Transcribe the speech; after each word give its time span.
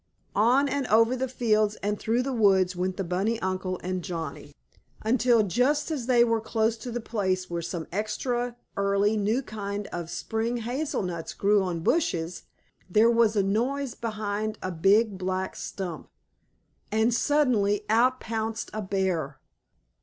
On 0.35 0.67
and 0.67 0.87
over 0.87 1.15
the 1.15 1.27
fields 1.27 1.75
and 1.83 1.99
through 1.99 2.23
the 2.23 2.33
woods 2.33 2.75
went 2.75 2.97
the 2.97 3.03
bunny 3.03 3.39
uncle 3.39 3.79
and 3.83 4.03
Johnnie, 4.03 4.55
until, 5.03 5.43
just 5.43 5.91
as 5.91 6.07
they 6.07 6.23
were 6.23 6.41
close 6.41 6.75
to 6.77 6.89
the 6.89 6.99
place 6.99 7.51
where 7.51 7.61
some 7.61 7.85
extra 7.91 8.55
early 8.75 9.15
new 9.15 9.43
kind 9.43 9.85
of 9.93 10.09
Spring 10.09 10.57
hazel 10.57 11.03
nuts 11.03 11.35
grew 11.35 11.61
on 11.61 11.81
bushes, 11.81 12.45
there 12.89 13.11
was 13.11 13.35
a 13.35 13.43
noise 13.43 13.93
behind 13.93 14.57
a 14.63 14.71
big 14.71 15.19
black 15.19 15.55
stump 15.55 16.09
and 16.91 17.13
suddenly 17.13 17.85
out 17.87 18.19
pounced 18.19 18.71
a 18.73 18.81
bear! 18.81 19.39